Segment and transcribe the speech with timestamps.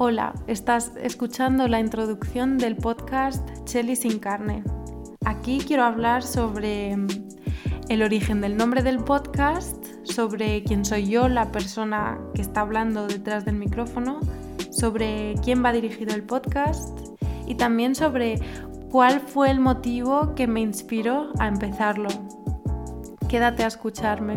[0.00, 4.62] Hola, estás escuchando la introducción del podcast Chelly sin carne.
[5.24, 7.08] Aquí quiero hablar sobre mm,
[7.88, 13.08] el origen del nombre del podcast, sobre quién soy yo, la persona que está hablando
[13.08, 14.20] detrás del micrófono,
[14.70, 16.96] sobre quién va dirigido el podcast
[17.48, 18.38] y también sobre
[18.92, 22.08] cuál fue el motivo que me inspiró a empezarlo.
[23.28, 24.36] Quédate a escucharme.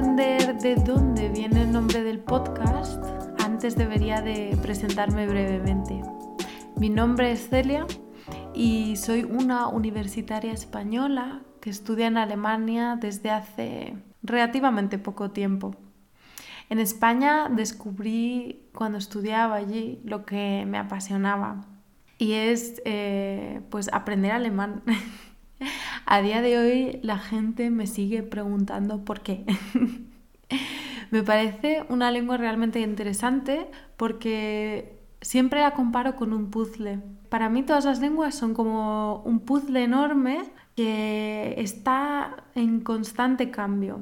[0.00, 3.02] De dónde viene el nombre del podcast,
[3.44, 6.00] antes debería de presentarme brevemente.
[6.76, 7.84] Mi nombre es Celia
[8.54, 15.74] y soy una universitaria española que estudia en Alemania desde hace relativamente poco tiempo.
[16.70, 21.66] En España descubrí cuando estudiaba allí lo que me apasionaba
[22.18, 24.84] y es eh, pues aprender alemán.
[26.10, 29.44] A día de hoy la gente me sigue preguntando por qué.
[31.10, 37.02] Me parece una lengua realmente interesante porque siempre la comparo con un puzzle.
[37.28, 40.44] Para mí todas las lenguas son como un puzzle enorme
[40.76, 44.00] que está en constante cambio.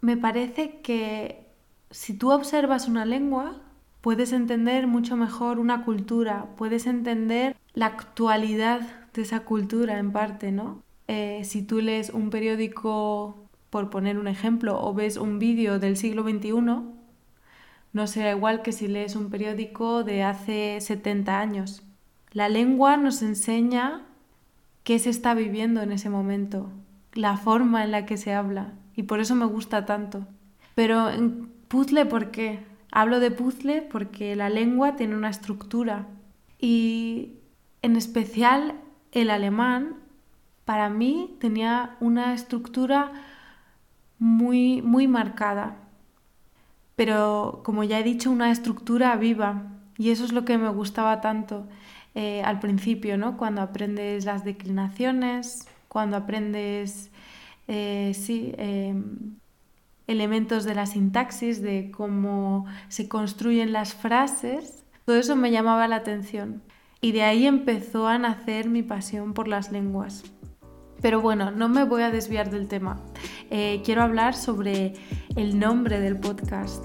[0.00, 1.52] Me parece que
[1.90, 3.60] si tú observas una lengua,
[4.00, 8.80] puedes entender mucho mejor una cultura, puedes entender la actualidad
[9.12, 10.83] de esa cultura en parte, ¿no?
[11.08, 15.96] Eh, si tú lees un periódico por poner un ejemplo, o ves un vídeo del
[15.96, 16.52] siglo XXI,
[17.92, 21.82] no será igual que si lees un periódico de hace 70 años.
[22.32, 24.02] La lengua nos enseña
[24.82, 26.70] qué se está viviendo en ese momento,
[27.12, 30.26] la forma en la que se habla, y por eso me gusta tanto.
[30.74, 31.52] Pero en
[32.08, 32.60] ¿por qué?
[32.92, 36.06] Hablo de puzzle porque la lengua tiene una estructura
[36.60, 37.32] y
[37.82, 38.74] en especial
[39.12, 39.96] el alemán
[40.64, 43.12] para mí tenía una estructura
[44.18, 45.76] muy, muy marcada.
[46.96, 49.64] Pero, como ya he dicho, una estructura viva.
[49.98, 51.66] Y eso es lo que me gustaba tanto
[52.14, 53.36] eh, al principio, ¿no?
[53.36, 57.10] Cuando aprendes las declinaciones, cuando aprendes,
[57.68, 59.36] eh, sí, em,
[60.06, 64.84] elementos de la sintaxis, de cómo se construyen las frases.
[65.04, 66.62] Todo eso me llamaba la atención.
[67.00, 70.24] Y de ahí empezó a nacer mi pasión por las lenguas.
[71.04, 72.98] Pero bueno, no me voy a desviar del tema.
[73.50, 74.94] Eh, quiero hablar sobre
[75.36, 76.82] el nombre del podcast.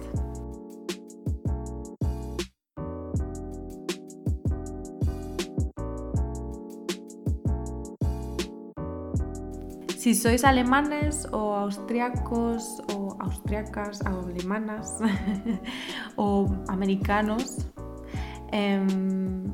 [9.96, 14.98] Si sois alemanes o austriacos o austriacas o alemanas
[16.18, 17.70] o americanos,
[18.52, 19.46] em,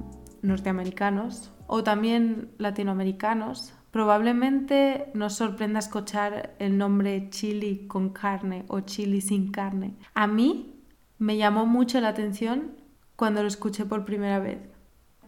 [0.41, 9.21] norteamericanos o también latinoamericanos, Probablemente nos sorprenda escuchar el nombre chili con carne o chili
[9.21, 9.93] sin carne.
[10.13, 10.75] A mí
[11.17, 12.73] me llamó mucho la atención
[13.15, 14.59] cuando lo escuché por primera vez.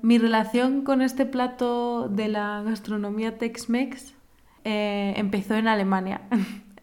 [0.02, 4.16] Mi relación con este plato de la gastronomía Tex-Mex
[4.66, 6.24] eh, empezó en Alemania.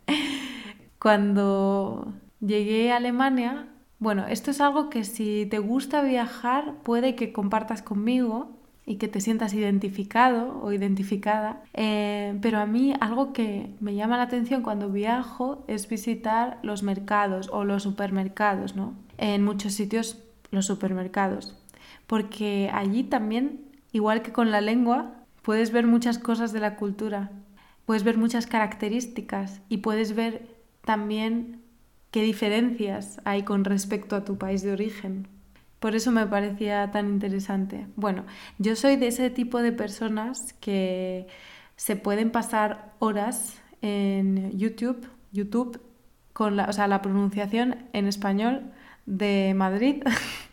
[0.99, 3.69] cuando llegué a Alemania,
[3.99, 9.09] bueno, esto es algo que si te gusta viajar puede que compartas conmigo y que
[9.09, 11.63] te sientas identificado o identificada.
[11.73, 16.83] Eh, pero a mí algo que me llama la atención cuando viajo es visitar los
[16.83, 18.95] mercados o los supermercados, ¿no?
[19.17, 20.19] En muchos sitios
[20.51, 21.57] los supermercados.
[22.07, 23.61] Porque allí también,
[23.93, 25.13] igual que con la lengua,
[25.43, 27.31] puedes ver muchas cosas de la cultura,
[27.87, 30.47] puedes ver muchas características y puedes ver
[30.85, 31.63] también
[32.11, 35.29] qué diferencias hay con respecto a tu país de origen.
[35.85, 37.87] Por eso me parecía tan interesante.
[37.95, 38.25] Bueno,
[38.57, 41.27] yo soy de ese tipo de personas que
[41.77, 45.83] se pueden pasar horas en YouTube, YouTube
[46.33, 48.73] con la, o sea, la pronunciación en español
[49.05, 50.03] de Madrid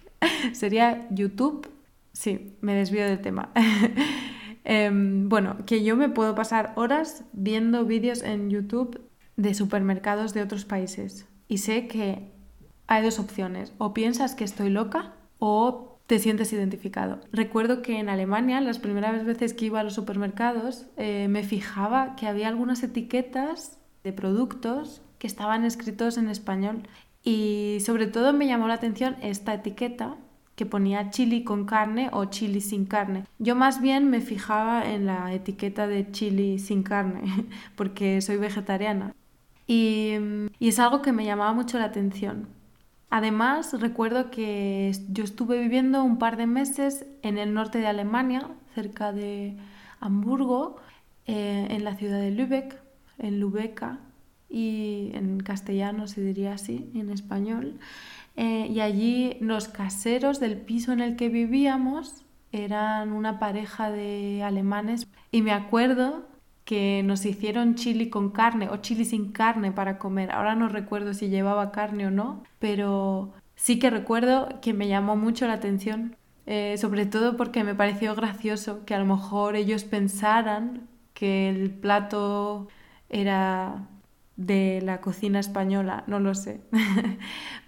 [0.51, 1.65] sería YouTube.
[2.11, 3.53] Sí, me desvío del tema.
[4.65, 8.99] Em, bueno, que yo me puedo pasar horas viendo vídeos en YouTube
[9.37, 11.25] de supermercados de otros países.
[11.47, 12.33] Y sé que
[12.87, 13.71] hay dos opciones.
[13.77, 17.19] O piensas que estoy loca o te sientes identificado.
[17.31, 22.15] Recuerdo que en Alemania, las primeras veces que iba a los supermercados, eh, me fijaba
[22.15, 26.83] que había algunas etiquetas de productos que estaban escritos en español
[27.23, 30.15] y sobre todo me llamó la atención esta etiqueta
[30.55, 33.23] que ponía chili con carne o chili sin carne.
[33.39, 37.23] Yo más bien me fijaba en la etiqueta de chili sin carne
[37.75, 39.15] porque soy vegetariana
[39.65, 40.17] y,
[40.59, 42.60] y es algo que me llamaba mucho la atención
[43.11, 48.47] Además, recuerdo que yo estuve viviendo un par de meses en el norte de Alemania,
[48.73, 49.57] cerca de
[49.99, 50.77] Hamburgo,
[51.27, 52.81] eh, en la ciudad de Lübeck,
[53.19, 53.99] en Lübeca,
[54.49, 57.79] y en castellano se diría así, en español.
[58.37, 62.23] Eh, y allí los caseros del piso en el que vivíamos
[62.53, 66.30] eran una pareja de alemanes y me acuerdo
[66.65, 70.31] que nos hicieron chili con carne o chili sin carne para comer.
[70.31, 75.15] Ahora no recuerdo si llevaba carne o no, pero sí que recuerdo que me llamó
[75.15, 76.15] mucho la atención,
[76.45, 81.71] eh, sobre todo porque me pareció gracioso que a lo mejor ellos pensaran que el
[81.71, 82.67] plato
[83.09, 83.87] era
[84.37, 86.61] de la cocina española, no lo sé.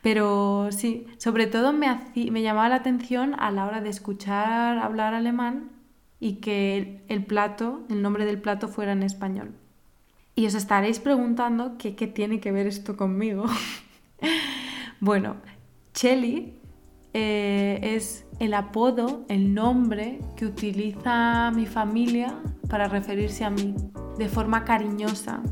[0.01, 1.87] Pero sí, sobre todo me,
[2.31, 5.71] me llamaba la atención a la hora de escuchar hablar alemán
[6.23, 9.51] y que el, plato, el nombre del plato fuera en español.
[10.35, 13.43] Y os estaréis preguntando qué, tiene que ver esto conmigo.
[15.01, 15.35] bueno,
[15.93, 16.53] Chelly
[17.13, 22.33] eh, es el apodo, el nombre que utiliza mi familia
[22.69, 23.75] para referirse a mí
[24.17, 25.43] de forma cariñosa.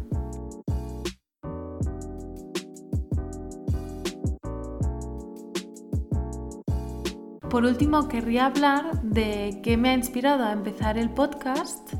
[7.52, 11.96] Por último, querría hablar de qué me ha inspirado a empezar el podcast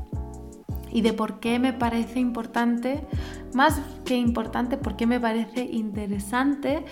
[0.90, 3.06] y de por qué me parece importante,
[3.52, 6.86] más que importante, por qué me parece interesante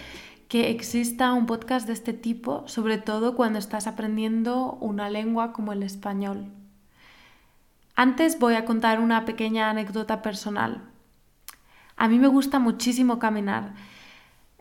[0.48, 5.72] que exista un podcast de este tipo, sobre todo cuando estás aprendiendo una lengua como
[5.72, 6.52] el español.
[7.96, 10.82] Antes voy a contar una pequeña anécdota personal.
[11.96, 13.72] A mí me gusta muchísimo caminar,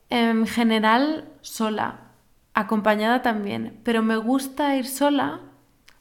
[0.09, 2.08] en general sola,
[2.59, 5.41] acompañada también, pero me gusta ir sola,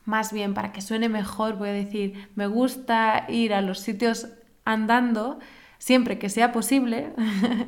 [0.05, 4.29] más bien para que suene mejor, voy a decir, me gusta ir a los sitios
[4.65, 5.39] andando
[5.79, 7.13] siempre que sea posible,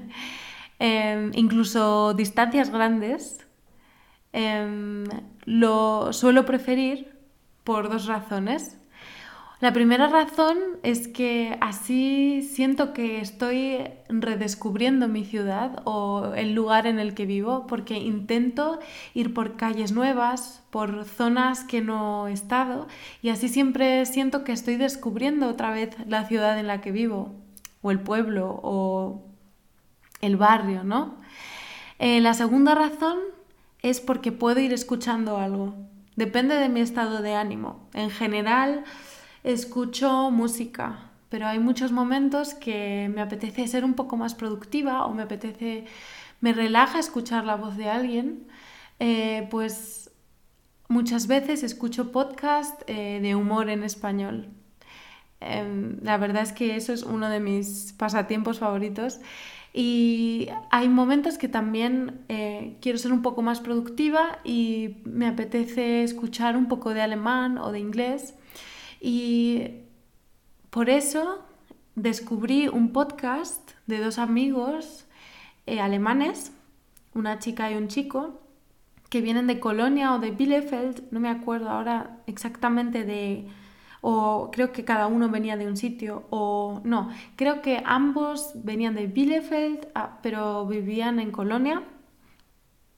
[0.78, 3.46] em, incluso distancias grandes,
[4.32, 5.04] em,
[5.44, 7.16] lo suelo preferir
[7.62, 8.79] por dos razones.
[9.60, 16.86] La primera razón es que así siento que estoy redescubriendo mi ciudad o el lugar
[16.86, 18.78] en el que vivo porque intento
[19.12, 22.88] ir por calles nuevas, por zonas que no he estado
[23.20, 27.34] y así siempre siento que estoy descubriendo otra vez la ciudad en la que vivo
[27.82, 29.26] o el pueblo o
[30.22, 31.16] el barrio, ¿no?
[31.98, 33.18] Eh, la segunda razón
[33.82, 35.74] es porque puedo ir escuchando algo.
[36.16, 37.88] Depende de mi estado de ánimo.
[37.92, 38.84] En general,
[39.44, 45.14] escucho música, pero hay muchos momentos que me apetece ser un poco más productiva o
[45.14, 45.84] me apetece,
[46.40, 48.46] me relaja escuchar la voz de alguien,
[48.98, 50.10] eh, pues
[50.88, 54.48] muchas veces escucho podcast eh, de humor en español.
[55.40, 59.20] Em, la verdad es que eso es uno de mis pasatiempos favoritos.
[59.72, 66.02] Y hay momentos que también eh, quiero ser un poco más productiva y me apetece
[66.02, 68.34] escuchar un poco de alemán o de inglés.
[69.00, 69.68] Y
[70.68, 71.42] por eso
[71.94, 75.06] descubrí un podcast de dos amigos
[75.66, 76.52] eh, alemanes,
[77.14, 78.40] una chica y un chico,
[79.08, 83.48] que vienen de Colonia o de Bielefeld, no me acuerdo ahora exactamente de,
[84.02, 88.94] o creo que cada uno venía de un sitio, o no, creo que ambos venían
[88.94, 91.82] de Bielefeld, ah, pero vivían en Colonia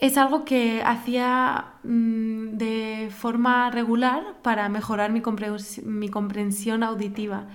[0.02, 5.20] es algo que hacía mm, de forma regular para mejorar mi,
[6.10, 7.46] comprensión auditiva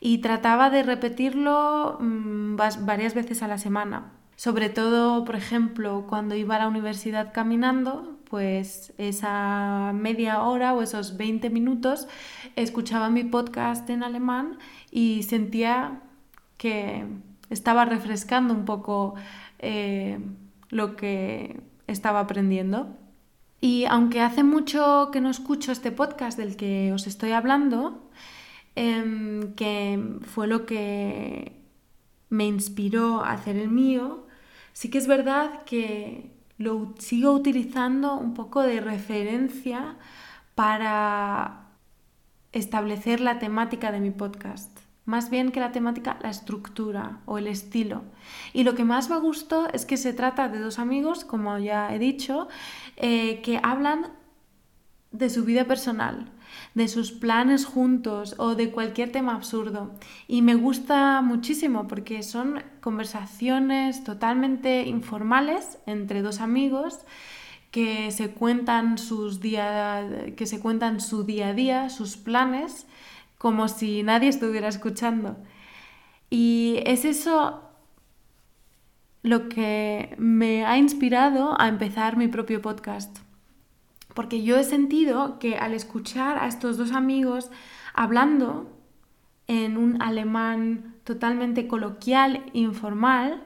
[0.00, 4.10] y trataba de repetirlo mm, varias veces a la semana.
[4.34, 10.82] Sobre todo, por ejemplo, cuando iba a la universidad caminando, pues esa media hora o
[10.82, 12.08] esos 20 minutos
[12.56, 14.58] escuchaba mi podcast en alemán
[14.90, 16.00] y sentía
[16.56, 17.06] que
[17.50, 19.14] estaba refrescando un poco
[19.60, 20.18] eh,
[20.70, 22.96] lo que estaba aprendiendo.
[23.60, 28.10] Y aunque hace mucho que no escucho este podcast del que os estoy hablando,
[28.76, 31.62] em, que fue lo que
[32.28, 34.26] me inspiró a hacer el mío,
[34.72, 39.96] sí que es verdad que lo sigo utilizando un poco de referencia
[40.54, 41.68] para
[42.52, 47.46] establecer la temática de mi podcast más bien que la temática, la estructura o el
[47.46, 48.02] estilo.
[48.52, 51.94] Y lo que más me gustó es que se trata de dos amigos, como ya
[51.94, 52.48] he dicho,
[52.96, 54.08] eh, que hablan
[55.10, 56.32] de su vida personal,
[56.74, 59.92] de sus planes juntos o de cualquier tema absurdo.
[60.26, 67.00] Y me gusta muchísimo porque son conversaciones totalmente informales entre dos amigos
[67.70, 72.86] que se cuentan sus que se cuentan su día a día, sus planes
[73.44, 75.36] como si nadie estuviera escuchando.
[76.30, 77.60] Y es eso
[79.22, 83.18] lo que me ha inspirado a empezar mi propio podcast.
[84.14, 87.50] Porque yo he sentido que al escuchar a estos dos amigos
[87.92, 88.66] hablando,
[89.46, 93.42] en un alemán totalmente coloquial, informal,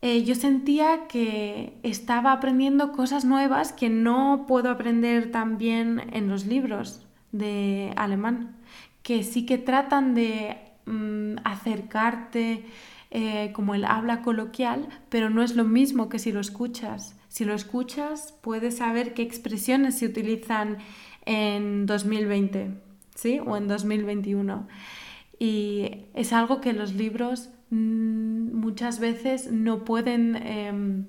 [0.00, 6.28] eh, yo sentía que estaba aprendiendo cosas nuevas que no puedo aprender tan bien en
[6.28, 7.02] los libros
[7.38, 8.56] de alemán,
[9.02, 12.64] que sí que tratan de mm, acercarte
[13.10, 17.16] eh, como el habla coloquial, pero no es lo mismo que si lo escuchas.
[17.28, 20.78] Si lo escuchas, puedes saber qué expresiones se utilizan
[21.24, 22.70] en 2020,
[23.14, 23.40] ¿sí?
[23.44, 24.66] O en 2021.
[25.38, 31.06] Y es algo que los libros mm, muchas veces no pueden, em,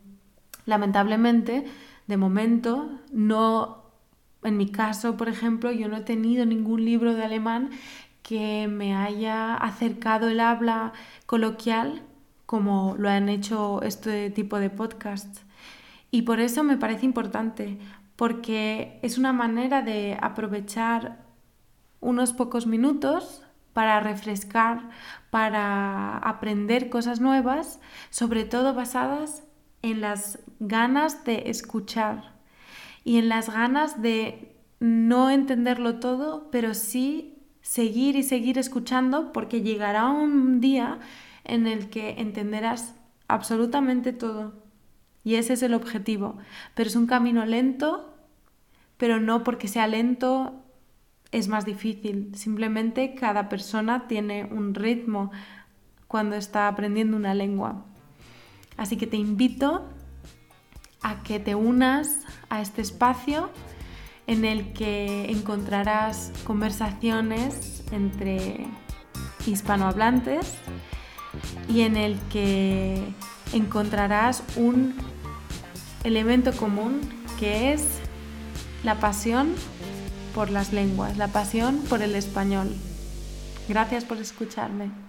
[0.66, 1.66] lamentablemente,
[2.08, 3.87] de momento, no,
[4.44, 7.72] en mi caso, por ejemplo, yo no he tenido ningún libro de alemán
[8.22, 10.94] que me haya acercado el habla
[11.26, 12.04] coloquial
[12.46, 15.44] como lo han hecho este tipo de podcasts.
[16.12, 17.78] Y por eso me parece importante,
[18.16, 21.26] porque es una manera de aprovechar
[22.00, 24.90] unos pocos minutos para refrescar,
[25.30, 27.80] para aprender cosas nuevas,
[28.10, 29.44] sobre todo basadas
[29.82, 32.37] en las ganas de escuchar
[33.04, 39.62] y en las ganas de no entenderlo todo, pero sí seguir y seguir escuchando porque
[39.62, 41.00] llegará un día
[41.44, 42.96] en el que entenderás
[43.28, 44.54] absolutamente todo.
[45.24, 46.38] Y ese es el objetivo.
[46.74, 48.16] Pero es un camino lento,
[48.98, 50.64] pero no porque sea lento
[51.32, 52.32] es más difícil.
[52.36, 55.32] Simplemente cada persona tiene un ritmo
[56.08, 57.84] cuando está aprendiendo una lengua.
[58.78, 59.90] Así que te invito
[61.02, 63.50] a que te unas a este espacio
[64.28, 68.68] en el que encontrarás conversaciones entre
[69.46, 70.54] hispanohablantes
[71.70, 73.02] y en el que
[73.54, 74.96] encontrarás un
[76.04, 77.02] elemento común
[77.40, 78.00] que es
[78.84, 79.54] la pasión
[80.34, 82.76] por las lenguas, la pasión por el español.
[83.68, 85.07] Gracias por escucharme.